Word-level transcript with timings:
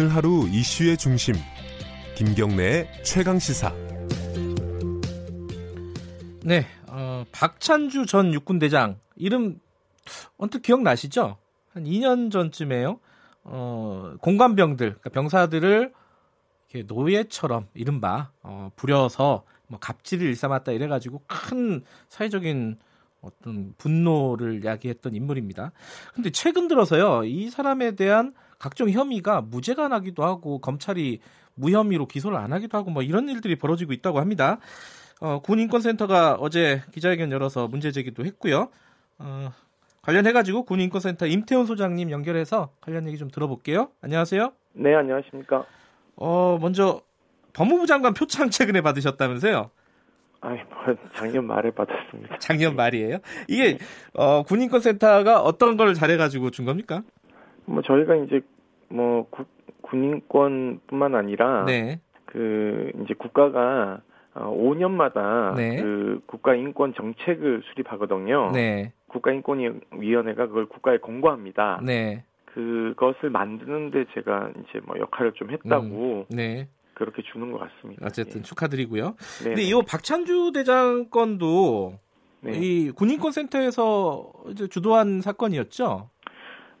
오늘 0.00 0.14
하루 0.14 0.48
이슈의 0.48 0.96
중심 0.96 1.34
김경래의 2.16 2.88
최강 3.04 3.38
시사. 3.38 3.70
네, 6.42 6.64
어, 6.86 7.26
박찬주 7.30 8.06
전 8.06 8.32
육군 8.32 8.58
대장 8.58 8.98
이름 9.14 9.60
언뜻 10.38 10.62
기억나시죠? 10.62 11.36
한 11.68 11.84
2년 11.84 12.32
전쯤에요. 12.32 12.98
어, 13.44 14.14
공관병들, 14.22 14.86
그러니까 14.86 15.10
병사들을 15.10 15.92
노예처럼 16.86 17.68
이른바 17.74 18.30
어, 18.42 18.70
부려서 18.76 19.44
뭐 19.66 19.78
갑질을 19.80 20.26
일삼았다 20.28 20.72
이래가지고 20.72 21.24
큰 21.26 21.84
사회적인 22.08 22.78
어떤 23.20 23.74
분노를 23.76 24.64
야기했던 24.64 25.14
인물입니다. 25.14 25.72
근데 26.14 26.30
최근 26.30 26.68
들어서요, 26.68 27.24
이 27.24 27.50
사람에 27.50 27.96
대한 27.96 28.32
각종 28.60 28.90
혐의가 28.90 29.40
무죄가 29.40 29.88
나기도 29.88 30.22
하고 30.22 30.60
검찰이 30.60 31.18
무혐의로 31.54 32.06
기소를 32.06 32.38
안 32.38 32.52
하기도 32.52 32.78
하고 32.78 32.90
뭐 32.90 33.02
이런 33.02 33.28
일들이 33.28 33.56
벌어지고 33.56 33.92
있다고 33.92 34.20
합니다. 34.20 34.58
어, 35.20 35.40
군인권센터가 35.40 36.36
어제 36.38 36.82
기자회견 36.92 37.32
열어서 37.32 37.66
문제 37.66 37.90
제기도 37.90 38.24
했고요. 38.24 38.68
어, 39.18 39.50
관련해가지고 40.02 40.64
군인권센터 40.64 41.26
임태훈 41.26 41.66
소장님 41.66 42.10
연결해서 42.10 42.70
관련 42.80 43.08
얘기 43.08 43.18
좀 43.18 43.28
들어볼게요. 43.28 43.88
안녕하세요. 44.02 44.52
네, 44.74 44.94
안녕하십니까. 44.94 45.64
어, 46.16 46.58
먼저 46.60 47.00
법무부 47.52 47.86
장관 47.86 48.14
표창 48.14 48.50
최근에 48.50 48.80
받으셨다면서요? 48.82 49.70
아이, 50.42 50.56
뭐, 50.70 50.96
작년 51.16 51.46
말에 51.46 51.70
받았습니다. 51.70 52.38
작년 52.38 52.76
말이에요? 52.76 53.18
이게, 53.48 53.78
어, 54.14 54.42
군인권센터가 54.42 55.42
어떤 55.42 55.76
걸 55.76 55.92
잘해가지고 55.92 56.50
준 56.50 56.64
겁니까? 56.64 57.02
뭐, 57.66 57.82
저희가 57.82 58.16
이제, 58.16 58.40
뭐, 58.90 59.26
국, 59.30 59.48
군인권뿐만 59.82 61.14
아니라, 61.14 61.64
네. 61.64 62.00
그, 62.26 62.92
이제 63.02 63.14
국가가, 63.14 64.00
어, 64.34 64.54
5년마다 64.56 65.56
네. 65.56 65.76
그 65.76 66.20
국가 66.26 66.54
인권 66.54 66.94
정책을 66.94 67.62
수립하거든요. 67.64 68.52
네. 68.52 68.92
국가 69.08 69.32
인권위원회가 69.32 70.46
그걸 70.46 70.66
국가에 70.66 70.98
공고합니다. 70.98 71.80
네. 71.84 72.24
그것을 72.46 73.30
만드는데 73.30 74.06
제가 74.14 74.50
이제 74.50 74.80
뭐 74.84 74.98
역할을 74.98 75.32
좀 75.32 75.50
했다고 75.50 76.26
네. 76.30 76.68
그렇게 76.94 77.22
주는 77.32 77.50
것 77.50 77.58
같습니다. 77.58 78.06
어쨌든 78.06 78.42
축하드리고요. 78.42 79.16
네. 79.42 79.44
근데 79.44 79.62
네. 79.62 79.68
이 79.68 79.82
박찬주 79.86 80.52
대장 80.54 81.08
건도 81.10 81.98
네. 82.40 82.52
이 82.54 82.90
군인권 82.90 83.32
센터에서 83.32 84.32
이제 84.50 84.66
주도한 84.68 85.20
사건이었죠? 85.20 86.10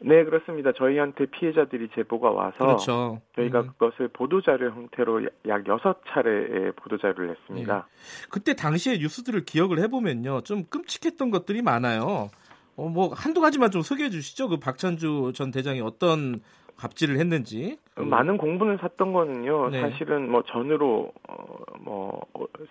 네, 0.02 0.24
그렇습니다. 0.24 0.72
저희한테 0.72 1.26
피해자들이 1.26 1.88
제보가 1.94 2.30
와서 2.30 2.56
그렇죠. 2.58 3.20
저희가 3.36 3.60
음. 3.60 3.66
그것을 3.78 4.08
보도자료 4.08 4.70
형태로 4.70 5.26
약 5.48 5.68
여섯 5.68 6.00
차례의 6.08 6.72
보도자료를 6.76 7.28
냈습니다. 7.28 7.86
그때 8.30 8.54
당시의 8.54 8.98
뉴스들을 8.98 9.44
기억을 9.44 9.78
해보면요. 9.80 10.40
좀 10.42 10.64
끔찍했던 10.70 11.30
것들이 11.30 11.60
많아요. 11.62 12.28
어, 12.76 12.88
뭐, 12.88 13.10
한두 13.14 13.40
가지만 13.42 13.70
좀 13.70 13.82
소개해 13.82 14.08
주시죠. 14.08 14.48
그 14.48 14.56
박찬주 14.58 15.32
전 15.34 15.50
대장이 15.50 15.82
어떤 15.82 16.40
갑질을 16.78 17.18
했는지. 17.18 17.76
그- 17.94 18.00
많은 18.00 18.38
공분을 18.38 18.78
샀던 18.80 19.12
거는요. 19.12 19.68
네. 19.68 19.82
사실은 19.82 20.30
뭐 20.30 20.42
전으로 20.46 21.12
어, 21.28 21.56
뭐 21.80 22.22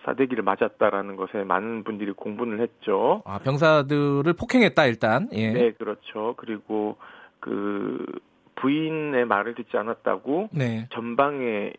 사대기를 0.04 0.42
맞았다라는 0.42 1.14
것에 1.14 1.44
많은 1.44 1.84
분들이 1.84 2.10
공분을 2.10 2.60
했죠. 2.60 3.22
아, 3.24 3.38
병사들을 3.38 4.32
폭행했다, 4.32 4.86
일단. 4.86 5.28
예. 5.32 5.52
네, 5.52 5.70
그렇죠. 5.72 6.34
그리고 6.38 6.96
그 7.40 8.04
부인의 8.56 9.24
말을 9.24 9.54
듣지 9.54 9.76
않았다고 9.76 10.50
네. 10.52 10.86
전방에 10.90 11.72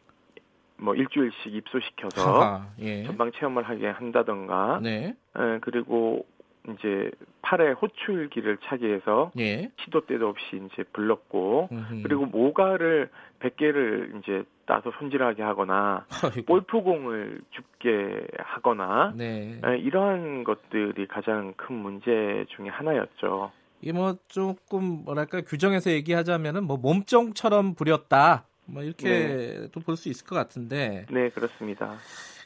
뭐 0.78 0.96
일주일씩 0.96 1.54
입소시켜서 1.54 2.42
하하, 2.42 2.68
예. 2.80 3.04
전방 3.04 3.32
체험을 3.34 3.64
하게 3.64 3.88
한다던가 3.90 4.80
네. 4.82 5.16
에, 5.38 5.60
그리고 5.62 6.26
이제 6.70 7.12
팔에 7.42 7.72
호출기를 7.72 8.58
차게 8.64 8.92
해서 8.94 9.32
예. 9.38 9.72
시도 9.84 10.06
때도 10.06 10.28
없이 10.28 10.62
이제 10.72 10.84
불렀고 10.92 11.70
음흠. 11.72 12.04
그리고 12.04 12.26
모가를 12.26 13.10
100개를 13.40 14.20
이제 14.20 14.44
따서 14.66 14.92
손질하게 15.00 15.44
하거나 15.44 16.06
아이고. 16.24 16.46
볼프공을 16.46 17.42
줍게 17.52 18.28
하거나 18.40 19.14
네. 19.16 19.60
에, 19.64 19.78
이러한 19.78 20.44
것들이 20.44 21.08
가장 21.08 21.54
큰 21.58 21.76
문제 21.76 22.46
중에 22.56 22.70
하나였죠. 22.70 23.52
이게 23.82 23.92
뭐 23.92 24.16
조금 24.28 25.04
뭐랄까 25.06 25.42
규정에서 25.42 25.92
얘기하자면은 25.92 26.64
뭐 26.66 26.78
몸종처럼 26.78 27.74
부렸다. 27.76 28.46
뭐 28.66 28.84
이렇게도 28.84 29.80
볼수 29.82 30.10
있을 30.10 30.26
것 30.26 30.36
같은데. 30.36 31.06
네, 31.12 31.30
그렇습니다. 31.30 31.96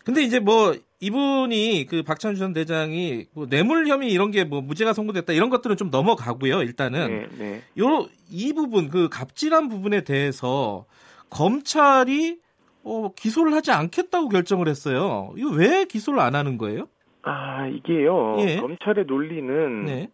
근데 0.06 0.22
이제 0.22 0.40
뭐 0.40 0.76
이분이 1.00 1.88
그 1.90 2.04
박찬주 2.04 2.40
전 2.40 2.54
대장이 2.54 3.26
뭐 3.34 3.48
뇌물 3.48 3.88
혐의 3.88 4.12
이런 4.12 4.30
게 4.32 4.44
뭐 4.46 4.62
무죄가 4.62 4.94
선고됐다 4.94 5.34
이런 5.34 5.50
것들은 5.50 5.78
좀 5.78 5.90
넘어가고요. 5.90 6.62
일단은 6.62 7.08
네, 7.08 7.38
네. 7.38 7.62
요 7.80 8.08
이 8.32 8.54
부분 8.54 8.90
그 8.90 9.08
갑질한 9.10 9.70
부분에 9.70 10.02
대해서 10.02 10.86
검찰이 11.30 12.40
어, 12.84 13.12
기소를 13.16 13.54
하지 13.54 13.72
않겠다고 13.72 14.30
결정을 14.30 14.68
했어요. 14.68 15.34
이거 15.38 15.50
왜 15.52 15.86
기소를 15.86 16.20
안 16.20 16.34
하는 16.36 16.58
거예요? 16.58 16.88
아, 17.24 17.68
이게요. 17.68 18.38
예. 18.40 18.58
검찰의 18.58 19.06
논리는 19.08 19.86
네. 19.86 20.10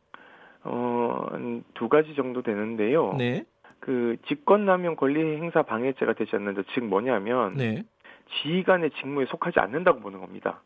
어, 0.63 1.25
한두 1.31 1.89
가지 1.89 2.15
정도 2.15 2.41
되는데요. 2.41 3.13
네. 3.17 3.43
그 3.79 4.17
직권남용 4.27 4.95
권리 4.95 5.19
행사 5.37 5.63
방해죄가 5.63 6.13
되지 6.13 6.35
않는다. 6.35 6.61
즉 6.73 6.85
뭐냐면 6.85 7.55
네. 7.55 7.83
지휘관의 8.29 8.91
직무에 8.99 9.25
속하지 9.25 9.59
않는다고 9.59 9.99
보는 9.99 10.19
겁니다. 10.19 10.61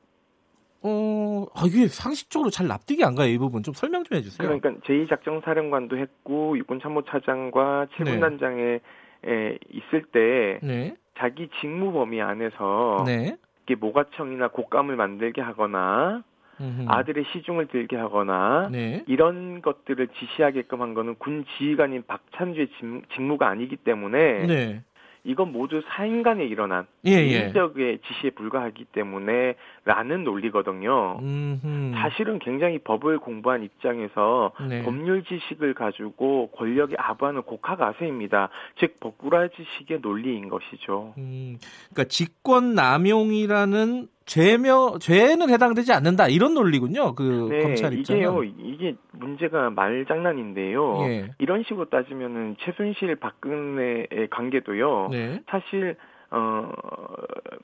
어, 0.81 1.47
아, 1.55 1.63
이게 1.65 1.87
상식적으로 1.87 2.51
잘 2.51 2.67
납득이 2.67 3.03
안 3.03 3.15
가요, 3.15 3.29
이 3.29 3.37
부분. 3.39 3.63
좀 3.63 3.73
설명 3.73 4.03
좀 4.03 4.17
해주세요. 4.17 4.47
그러니까 4.47 4.81
제2작전사령관도 4.85 5.97
했고 5.97 6.57
육군참모차장과 6.59 7.87
칠군단장에 7.95 8.79
에, 9.27 9.57
있을 9.71 10.03
때 10.11 10.59
네. 10.61 10.95
자기 11.17 11.49
직무 11.59 11.91
범위 11.91 12.21
안에서 12.21 13.03
네. 13.07 13.37
이렇게 13.65 13.79
모가청이나 13.79 14.49
곶감을 14.49 14.95
만들게 14.95 15.41
하거나 15.41 16.23
음흠. 16.61 16.85
아들의 16.87 17.25
시중을 17.33 17.67
들게 17.67 17.95
하거나 17.97 18.69
네. 18.71 19.03
이런 19.07 19.61
것들을 19.61 20.07
지시하게끔 20.19 20.81
한 20.81 20.93
거는 20.93 21.15
군 21.19 21.45
지휘관인 21.57 22.03
박찬주의 22.07 22.67
직- 22.79 23.03
직무가 23.13 23.49
아니기 23.49 23.75
때문에 23.75 24.45
네. 24.47 24.81
이건 25.27 25.51
모두 25.51 25.81
사인간에 25.87 26.45
일어난 26.45 26.85
예, 27.07 27.13
예. 27.13 27.27
개인적의 27.39 27.97
지시에 28.07 28.29
불과하기 28.29 28.85
때문에 28.93 29.55
라는 29.83 30.23
논리거든요. 30.23 31.17
음흠. 31.19 31.93
사실은 31.95 32.37
굉장히 32.37 32.77
법을 32.77 33.17
공부한 33.17 33.63
입장에서 33.63 34.51
네. 34.69 34.83
법률 34.83 35.23
지식을 35.23 35.73
가지고 35.73 36.51
권력에 36.51 36.93
아부하는 36.99 37.41
곡하가세입니다. 37.41 38.49
즉 38.79 38.99
법꾸라지식의 38.99 40.01
논리인 40.03 40.47
것이죠. 40.47 41.15
음, 41.17 41.57
그러니까 41.89 42.03
직권 42.07 42.75
남용이라는 42.75 44.07
죄며 44.25 44.97
죄는 44.99 45.49
해당되지 45.49 45.93
않는다 45.93 46.27
이런 46.27 46.53
논리군요. 46.55 47.13
그 47.13 47.47
네, 47.49 47.61
검찰 47.61 47.93
입장은. 47.93 48.21
이게요. 48.21 48.43
이게 48.43 48.95
문제가 49.11 49.69
말장난인데요. 49.69 50.99
예. 51.03 51.31
이런 51.37 51.63
식으로 51.63 51.85
따지면은 51.85 52.55
최순실 52.59 53.15
박근혜의 53.17 54.27
관계도요. 54.31 55.09
네. 55.11 55.41
사실 55.47 55.95
어 56.31 56.71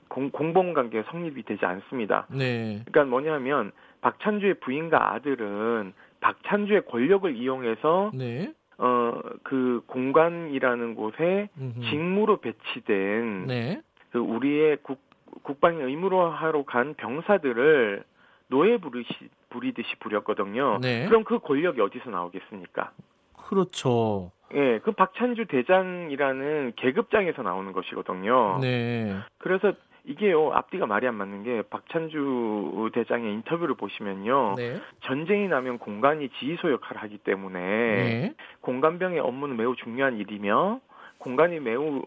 공, 0.08 0.30
공범 0.30 0.72
관계가 0.72 1.10
성립이 1.10 1.42
되지 1.42 1.64
않습니다. 1.64 2.26
네. 2.30 2.82
그러니까 2.86 3.04
뭐냐면 3.10 3.72
박찬주의 4.00 4.54
부인과 4.60 5.14
아들은 5.14 5.92
박찬주의 6.20 6.82
권력을 6.86 7.34
이용해서 7.36 8.12
네. 8.14 8.52
어그 8.78 9.82
공간이라는 9.86 10.94
곳에 10.94 11.48
음흠. 11.58 11.80
직무로 11.90 12.36
배치된 12.38 13.46
네. 13.48 13.80
그 14.12 14.18
우리의 14.18 14.78
국 14.82 15.00
국방의 15.42 15.84
의무로 15.84 16.30
하러 16.30 16.64
간 16.64 16.94
병사들을 16.94 18.04
노예 18.48 18.76
부르시 18.76 19.08
부리듯이 19.50 19.96
부렸거든요. 20.00 20.78
네. 20.80 21.06
그럼 21.06 21.24
그 21.24 21.38
권력이 21.38 21.80
어디서 21.80 22.10
나오겠습니까? 22.10 22.92
그렇죠. 23.34 24.30
예, 24.54 24.78
그 24.80 24.92
박찬주 24.92 25.46
대장이라는 25.46 26.72
계급장에서 26.76 27.42
나오는 27.42 27.72
것이거든요. 27.72 28.58
네. 28.60 29.14
그래서 29.38 29.72
이게요 30.04 30.52
앞뒤가 30.52 30.86
말이 30.86 31.06
안 31.06 31.14
맞는 31.14 31.44
게 31.44 31.62
박찬주 31.62 32.90
대장의 32.92 33.32
인터뷰를 33.34 33.76
보시면요 33.76 34.54
네. 34.56 34.80
전쟁이 35.04 35.46
나면 35.46 35.78
공간이 35.78 36.28
지휘소 36.40 36.72
역할을 36.72 37.00
하기 37.02 37.18
때문에 37.18 37.60
네. 37.60 38.34
공간병의 38.62 39.20
업무는 39.20 39.56
매우 39.56 39.76
중요한 39.76 40.18
일이며 40.18 40.80
공간이 41.18 41.60
매우 41.60 42.02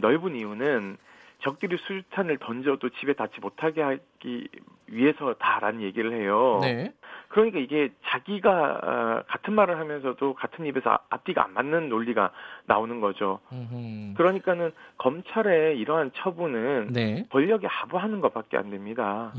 넓은 0.00 0.36
이유는 0.36 0.98
적들이 1.42 1.76
수류탄을 1.86 2.38
던져도 2.38 2.88
집에 2.90 3.12
닿지 3.12 3.40
못하게 3.40 3.82
하기 3.82 4.48
위해서다라는 4.86 5.82
얘기를 5.82 6.12
해요. 6.14 6.58
네. 6.62 6.92
그러니까 7.28 7.58
이게 7.58 7.90
자기가 8.06 8.50
어, 8.82 9.22
같은 9.28 9.54
말을 9.54 9.78
하면서도 9.78 10.34
같은 10.34 10.64
입에서 10.66 10.90
아, 10.90 10.98
앞뒤가 11.10 11.44
안 11.44 11.52
맞는 11.52 11.88
논리가 11.88 12.30
나오는 12.66 13.00
거죠. 13.00 13.40
음흠. 13.52 14.14
그러니까는 14.16 14.72
검찰의 14.98 15.78
이러한 15.78 16.12
처분은 16.14 16.88
네. 16.92 17.26
권력에 17.30 17.66
하부하는 17.66 18.20
것밖에 18.20 18.56
안 18.56 18.70
됩니다. 18.70 19.32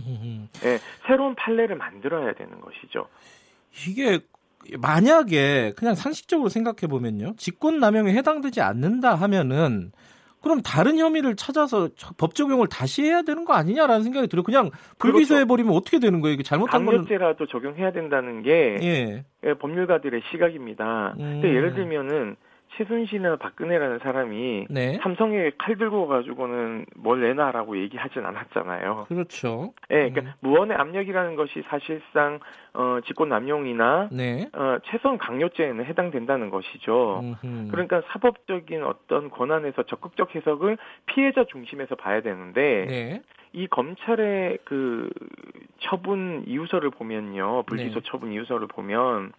예, 0.63 0.77
새로운 1.07 1.33
판례를 1.35 1.75
만들어야 1.75 2.33
되는 2.33 2.59
것이죠. 2.61 3.07
이게 3.87 4.19
만약에 4.79 5.73
그냥 5.77 5.95
상식적으로 5.95 6.49
생각해 6.49 6.87
보면요. 6.87 7.35
직권 7.37 7.79
남용에 7.79 8.13
해당되지 8.13 8.61
않는다 8.61 9.15
하면은 9.15 9.91
그럼 10.41 10.61
다른 10.61 10.97
혐의를 10.97 11.35
찾아서 11.35 11.89
법 12.17 12.35
적용을 12.35 12.67
다시 12.67 13.03
해야 13.03 13.21
되는 13.21 13.43
거 13.45 13.53
아니냐라는 13.53 14.03
생각이 14.03 14.27
들어요. 14.27 14.43
그냥 14.43 14.69
불기소해 14.99 15.45
버리면 15.45 15.73
어떻게 15.73 15.99
되는 15.99 16.21
거예요? 16.21 16.33
이게 16.33 16.43
잘못한 16.43 16.85
거는 16.85 16.99
강력죄라도 16.99 17.47
적용해야 17.47 17.91
된다는 17.91 18.43
게 18.43 18.77
예. 18.81 19.25
예, 19.43 19.53
법률가들의 19.55 20.21
시각입니다. 20.31 21.15
음. 21.19 21.41
근데 21.41 21.49
예를 21.49 21.73
들면은 21.73 22.35
최순실이나 22.75 23.37
박근혜라는 23.37 23.99
사람이 23.99 24.67
네. 24.69 24.99
삼성에 25.01 25.51
칼 25.57 25.77
들고 25.77 26.07
가지고는 26.07 26.85
뭘 26.95 27.21
내놔라고 27.21 27.77
얘기하진 27.77 28.25
않았잖아요. 28.25 29.05
그렇죠. 29.07 29.73
예, 29.89 30.09
그러니까 30.09 30.21
음. 30.21 30.33
무언의 30.41 30.77
압력이라는 30.77 31.35
것이 31.35 31.63
사실상 31.67 32.39
어, 32.73 32.99
직권 33.05 33.29
남용이나 33.29 34.09
네. 34.11 34.49
어, 34.53 34.77
최소한 34.85 35.17
강요죄에는 35.17 35.85
해당된다는 35.85 36.49
것이죠. 36.49 37.21
음흠. 37.23 37.71
그러니까 37.71 38.01
사법적인 38.07 38.83
어떤 38.83 39.29
권한에서 39.29 39.83
적극적 39.83 40.35
해석을 40.35 40.77
피해자 41.07 41.45
중심에서 41.45 41.95
봐야 41.95 42.21
되는데 42.21 42.85
네. 42.87 43.21
이 43.53 43.67
검찰의 43.67 44.59
그 44.65 45.09
처분 45.79 46.43
이유서를 46.45 46.91
보면요, 46.91 47.63
불기소 47.63 48.01
네. 48.01 48.09
처분 48.09 48.31
이유서를 48.31 48.67
보면 48.67 49.31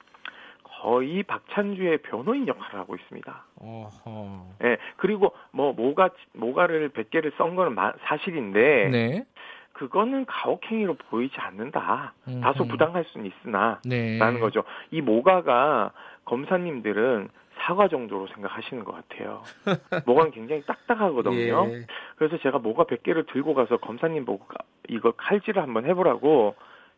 거의 0.82 1.22
박찬주의 1.24 1.98
변호인 1.98 2.46
역할을 2.46 2.78
하고 2.78 2.94
있습니다. 2.94 3.44
어허. 3.60 4.46
예, 4.64 4.76
그리고 4.96 5.34
뭐 5.50 5.72
모가 5.72 6.10
모가를 6.34 6.90
100개를 6.90 7.36
썬 7.36 7.56
거는 7.56 7.74
마- 7.74 7.92
사실인데 8.04 8.88
네. 8.90 9.24
그거는 9.72 10.24
가혹행위로 10.26 10.94
보이지 10.94 11.34
않는다. 11.38 12.12
다소 12.42 12.64
음흠. 12.64 12.70
부당할 12.72 13.04
수는 13.04 13.26
있으나 13.26 13.80
네. 13.84 14.18
라는 14.18 14.40
거죠. 14.40 14.64
이 14.90 15.00
모가가 15.00 15.92
검사님들은 16.24 17.28
사과 17.60 17.88
정도로 17.88 18.28
생각하시는 18.34 18.84
것 18.84 18.92
같아요. 18.94 19.42
모가는 20.06 20.30
굉장히 20.30 20.62
딱딱하거든요. 20.62 21.66
예. 21.72 21.86
그래서 22.16 22.38
제가 22.38 22.58
모가 22.58 22.84
100개를 22.84 23.26
들고 23.32 23.54
가서 23.54 23.78
검사님 23.78 24.24
보고 24.24 24.44
가- 24.46 24.58
이거 24.88 25.10
칼질을 25.12 25.60
한번 25.62 25.86
해보라고 25.86 26.54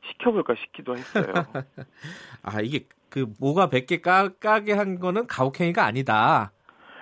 시켜볼까 0.06 0.54
싶기도 0.56 0.96
했어요. 0.96 1.24
아 2.42 2.60
이게 2.60 2.86
그 3.08 3.26
뭐가 3.40 3.68
100개 3.68 4.00
까, 4.02 4.28
까게 4.28 4.72
한 4.72 4.98
거는 4.98 5.26
가혹행위가 5.26 5.84
아니다. 5.84 6.52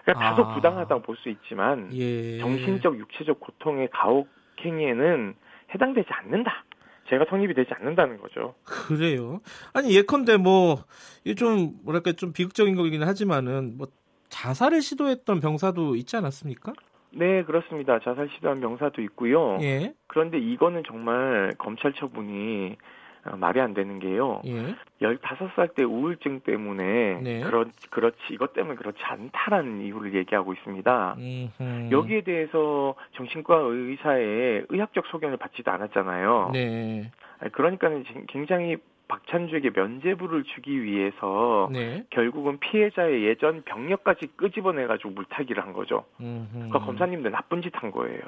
그러니까 0.04 0.30
다소 0.30 0.42
아. 0.44 0.54
부당하다고 0.54 1.02
볼 1.02 1.16
수 1.16 1.28
있지만 1.28 1.90
예. 1.92 2.38
정신적, 2.38 2.98
육체적 2.98 3.40
고통의 3.40 3.88
가혹행위에는 3.92 5.34
해당되지 5.74 6.08
않는다. 6.10 6.64
제가 7.10 7.24
성립이 7.28 7.54
되지 7.54 7.70
않는다는 7.74 8.18
거죠. 8.18 8.54
그래요. 8.64 9.40
아니 9.72 9.94
예컨대 9.94 10.36
뭐 10.36 10.84
이게 11.24 11.34
좀 11.34 11.74
뭐랄까 11.82 12.12
좀 12.12 12.32
비극적인 12.32 12.74
거긴 12.76 13.02
하지만은 13.02 13.76
뭐 13.78 13.88
자살을 14.28 14.82
시도했던 14.82 15.40
병사도 15.40 15.96
있지 15.96 16.16
않았습니까? 16.16 16.72
네, 17.10 17.42
그렇습니다. 17.44 17.98
자살 18.00 18.28
시도한 18.34 18.60
명사도 18.60 19.00
있고요. 19.02 19.58
예. 19.62 19.92
그런데 20.06 20.38
이거는 20.38 20.82
정말 20.86 21.52
검찰 21.58 21.92
처분이 21.94 22.76
어, 23.24 23.36
말이 23.36 23.60
안 23.60 23.74
되는 23.74 23.98
게요. 23.98 24.40
예. 24.46 24.74
15살 25.02 25.74
때 25.74 25.82
우울증 25.84 26.40
때문에 26.40 27.20
네. 27.22 27.40
그렇, 27.42 27.66
그렇지 27.90 28.16
이것 28.30 28.52
때문에 28.52 28.76
그렇지 28.76 28.98
않다라는 29.02 29.80
이유를 29.82 30.14
얘기하고 30.14 30.52
있습니다. 30.52 31.16
음흠. 31.18 31.88
여기에 31.90 32.20
대해서 32.22 32.94
정신과 33.12 33.56
의사의 33.56 34.66
의학적 34.68 35.06
소견을 35.06 35.36
받지도 35.38 35.70
않았잖아요. 35.70 36.50
네. 36.52 37.10
아니, 37.40 37.52
그러니까는 37.52 38.04
지- 38.04 38.14
굉장히 38.28 38.76
박찬주에게 39.08 39.70
면죄부를 39.74 40.44
주기 40.54 40.82
위해서 40.82 41.68
네. 41.72 42.04
결국은 42.10 42.58
피해자의 42.60 43.24
예전 43.24 43.62
병력까지 43.64 44.28
끄집어내가지고 44.36 45.10
물타기를 45.10 45.62
한 45.62 45.72
거죠. 45.72 46.04
음흠. 46.20 46.48
그러니까 46.52 46.78
검사님들 46.80 47.30
나쁜 47.30 47.62
짓 47.62 47.70
한 47.74 47.90
거예요. 47.90 48.20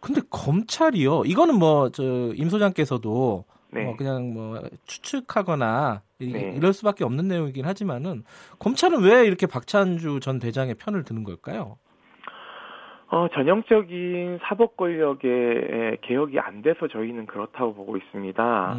근데 0.00 0.20
검찰이요. 0.30 1.24
이거는 1.26 1.58
뭐 1.58 1.90
저 1.90 2.02
임 2.34 2.48
소장께서도 2.48 3.44
네. 3.72 3.84
뭐 3.84 3.96
그냥 3.96 4.32
뭐 4.32 4.60
추측하거나 4.86 6.02
이- 6.20 6.32
네. 6.32 6.54
이럴 6.56 6.72
수밖에 6.72 7.04
없는 7.04 7.28
내용이긴 7.28 7.66
하지만은 7.66 8.24
검찰은 8.58 9.02
왜 9.02 9.24
이렇게 9.26 9.46
박찬주 9.46 10.20
전 10.20 10.38
대장의 10.38 10.74
편을 10.74 11.04
드는 11.04 11.24
걸까요? 11.24 11.76
어, 13.12 13.26
전형적인 13.28 14.38
사법 14.42 14.76
권력의 14.76 15.98
개혁이 16.02 16.38
안 16.38 16.62
돼서 16.62 16.86
저희는 16.88 17.26
그렇다고 17.26 17.74
보고 17.74 17.96
있습니다. 17.96 18.76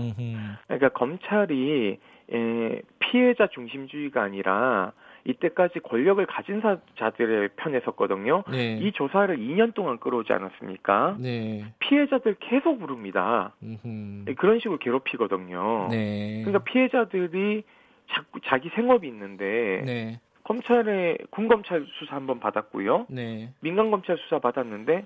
그러니까 0.68 0.90
검찰이 0.90 2.00
에, 2.34 2.82
피해자 3.00 3.48
중심주의가 3.48 4.22
아니라 4.24 4.94
이때까지 5.26 5.80
권력을 5.82 6.26
가진 6.26 6.62
사- 6.62 6.78
자들의 6.98 7.50
편에 7.58 7.82
섰거든요. 7.82 8.44
네. 8.50 8.78
이 8.82 8.92
조사를 8.94 9.38
2년 9.38 9.74
동안 9.74 10.00
끌어오지 10.00 10.32
않았습니까? 10.34 11.18
네. 11.20 11.66
피해자들 11.80 12.38
계속 12.40 12.80
부릅니다. 12.80 13.54
음흠. 13.62 14.34
그런 14.38 14.60
식으로 14.60 14.78
괴롭히거든요. 14.80 15.90
네. 15.92 16.42
그러니까 16.44 16.64
피해자들이 16.64 17.64
자꾸 18.12 18.40
자기 18.46 18.70
생업이 18.70 19.08
있는데 19.10 19.84
네. 19.86 20.20
검찰에 20.44 21.18
군검찰 21.30 21.86
수사 22.00 22.16
한번 22.16 22.40
받았고요. 22.40 23.08
네. 23.10 23.54
민간 23.60 23.92
검찰 23.92 24.18
수사 24.18 24.40
받았는데 24.40 25.06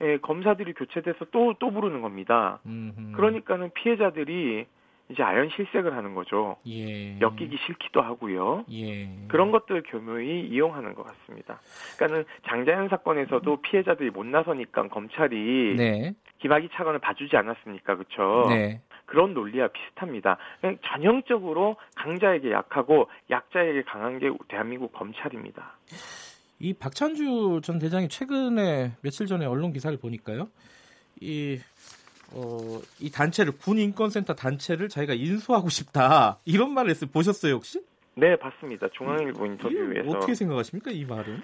예, 0.00 0.18
검사들이 0.18 0.74
교체돼서 0.74 1.26
또또 1.30 1.70
부르는 1.72 2.02
겁니다. 2.02 2.60
음흠. 2.66 3.12
그러니까는 3.16 3.70
피해자들이 3.74 4.66
이제 5.10 5.22
아연 5.22 5.48
실색을 5.48 5.96
하는 5.96 6.14
거죠. 6.14 6.56
예. 6.66 7.18
엮이기 7.18 7.56
싫기도 7.66 8.02
하고요. 8.02 8.64
예. 8.70 9.08
그런 9.28 9.50
것들 9.50 9.82
교묘히 9.86 10.46
이용하는 10.48 10.94
것 10.94 11.04
같습니다. 11.04 11.60
그러니까는 11.96 12.24
장자연 12.46 12.88
사건에서도 12.90 13.62
피해자들이 13.62 14.10
못 14.10 14.26
나서니까 14.26 14.88
검찰이 14.88 15.76
네. 15.76 16.12
기막이 16.40 16.68
차관을 16.72 17.00
봐주지 17.00 17.36
않았습니까, 17.36 17.96
그렇죠? 17.96 18.46
네. 18.50 18.82
그런 19.08 19.34
논리와 19.34 19.68
비슷합니다. 19.68 20.36
전형적으로 20.86 21.76
강자에게 21.96 22.52
약하고 22.52 23.08
약자에게 23.30 23.82
강한 23.82 24.18
게 24.18 24.30
대한민국 24.48 24.92
검찰입니다. 24.92 25.76
이 26.60 26.74
박찬주 26.74 27.60
전 27.62 27.78
대장이 27.78 28.08
최근에 28.08 28.92
며칠 29.00 29.26
전에 29.26 29.46
언론 29.46 29.72
기사를 29.72 29.96
보니까요. 29.98 30.48
이, 31.20 31.58
어, 32.32 32.80
이 33.00 33.10
단체를, 33.10 33.56
군인권센터 33.58 34.34
단체를 34.34 34.88
자기가 34.88 35.14
인수하고 35.14 35.68
싶다. 35.70 36.38
이런 36.44 36.72
말을 36.72 36.90
했어요. 36.90 37.10
보셨어요, 37.10 37.54
혹시? 37.54 37.80
네, 38.14 38.36
봤습니다. 38.36 38.88
중앙일보 38.88 39.46
인터뷰에서. 39.46 40.10
어떻게 40.10 40.34
생각하십니까, 40.34 40.90
이 40.90 41.04
말은? 41.04 41.42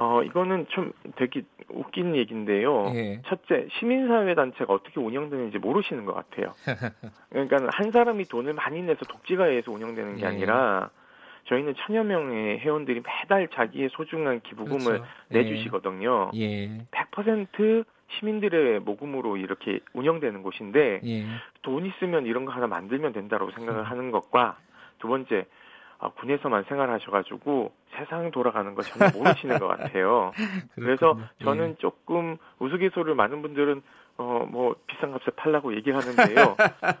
어, 0.00 0.22
이거는 0.22 0.66
좀 0.70 0.92
되게 1.16 1.42
웃긴 1.68 2.16
얘기인데요. 2.16 2.90
예. 2.94 3.20
첫째, 3.26 3.68
시민사회 3.78 4.34
단체가 4.34 4.72
어떻게 4.72 4.98
운영되는지 4.98 5.58
모르시는 5.58 6.06
것 6.06 6.14
같아요. 6.14 6.54
그러니까 7.28 7.68
한 7.70 7.90
사람이 7.90 8.24
돈을 8.24 8.54
많이 8.54 8.80
내서 8.80 9.04
독지가에서 9.04 9.70
운영되는 9.70 10.16
게 10.16 10.22
예. 10.22 10.26
아니라 10.26 10.88
저희는 11.48 11.74
천여 11.76 12.04
명의 12.04 12.58
회원들이 12.60 13.02
매달 13.02 13.48
자기의 13.48 13.90
소중한 13.92 14.40
기부금을 14.40 14.78
그렇죠. 14.78 15.04
내주시거든요. 15.28 16.30
예. 16.34 16.86
100% 16.90 17.84
시민들의 18.18 18.80
모금으로 18.80 19.36
이렇게 19.36 19.80
운영되는 19.92 20.42
곳인데 20.42 21.02
예. 21.04 21.26
돈 21.60 21.84
있으면 21.84 22.24
이런 22.24 22.46
거 22.46 22.52
하나 22.52 22.66
만들면 22.66 23.12
된다고 23.12 23.50
생각을 23.50 23.82
음. 23.82 23.84
하는 23.84 24.10
것과 24.12 24.56
두 24.98 25.08
번째 25.08 25.40
아, 25.40 25.44
군에서만 26.08 26.64
생활하셔가지고 26.68 27.72
세상 27.98 28.30
돌아가는 28.30 28.74
거 28.74 28.82
전혀 28.82 29.10
모르시는 29.16 29.58
것 29.58 29.66
같아요. 29.68 30.32
그래서 30.74 31.14
그렇군요. 31.14 31.26
저는 31.44 31.76
조금 31.78 32.36
우스갯소리를 32.58 33.14
많은 33.14 33.42
분들은 33.42 33.82
어 34.16 34.44
뭐 34.50 34.74
비싼 34.86 35.12
값에 35.12 35.30
팔라고 35.36 35.74
얘기를 35.76 35.96
하는데요. 35.98 36.56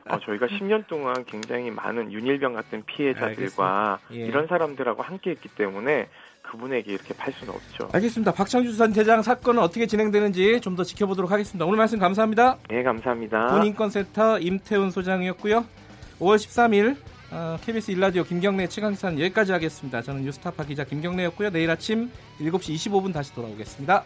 어, 0.08 0.18
저희가 0.20 0.46
10년 0.46 0.86
동안 0.86 1.24
굉장히 1.26 1.70
많은 1.70 2.12
윤일병 2.12 2.54
같은 2.54 2.82
피해자들과. 2.86 3.98
예. 4.12 4.16
이런 4.26 4.46
사람들하고 4.46 5.02
함께 5.02 5.30
했기 5.30 5.48
때문에 5.48 6.08
그분에게 6.42 6.92
이렇게 6.92 7.12
팔 7.14 7.32
수는 7.34 7.52
없죠. 7.54 7.88
예. 7.92 7.96
알겠습니다. 7.96 8.32
박창주 8.32 8.74
전 8.76 8.92
대장 8.92 9.20
사건은 9.22 9.62
어떻게 9.62 9.86
진행되는지 9.86 10.60
좀 10.62 10.76
더 10.76 10.82
지켜보도록 10.84 11.30
하겠습니다. 11.30 11.66
오늘 11.66 11.76
말씀 11.78 11.98
감사합니다. 11.98 12.56
네, 12.68 12.82
감사합니다. 12.82 13.48
군인권센터 13.48 14.38
임태훈 14.38 14.90
소장이었고요. 14.90 15.64
5월 16.20 16.36
13일 16.36 16.96
어, 17.32 17.56
KBS 17.64 17.92
일라디오 17.92 18.24
김경래 18.24 18.66
최강산 18.66 19.20
여기까지 19.20 19.52
하겠습니다. 19.52 20.02
저는 20.02 20.22
뉴스타파 20.22 20.64
기자 20.64 20.82
김경래였고요. 20.84 21.50
내일 21.50 21.70
아침 21.70 22.10
7시 22.40 22.74
25분 22.74 23.12
다시 23.12 23.32
돌아오겠습니다. 23.34 24.04